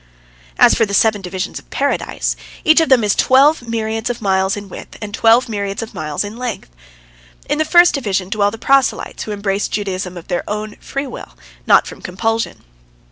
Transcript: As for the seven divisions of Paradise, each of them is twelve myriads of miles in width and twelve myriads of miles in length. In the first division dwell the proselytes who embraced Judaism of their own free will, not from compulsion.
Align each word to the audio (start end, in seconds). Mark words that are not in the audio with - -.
As 0.57 0.73
for 0.73 0.83
the 0.83 0.95
seven 0.95 1.21
divisions 1.21 1.59
of 1.59 1.69
Paradise, 1.69 2.35
each 2.63 2.81
of 2.81 2.89
them 2.89 3.03
is 3.03 3.13
twelve 3.13 3.61
myriads 3.67 4.09
of 4.09 4.19
miles 4.19 4.57
in 4.57 4.67
width 4.67 4.97
and 4.99 5.13
twelve 5.13 5.47
myriads 5.47 5.83
of 5.83 5.93
miles 5.93 6.23
in 6.23 6.37
length. 6.37 6.71
In 7.47 7.59
the 7.59 7.65
first 7.65 7.93
division 7.93 8.27
dwell 8.31 8.49
the 8.49 8.57
proselytes 8.57 9.25
who 9.25 9.31
embraced 9.31 9.71
Judaism 9.73 10.17
of 10.17 10.27
their 10.27 10.43
own 10.49 10.75
free 10.77 11.05
will, 11.05 11.37
not 11.67 11.85
from 11.85 12.01
compulsion. 12.01 12.63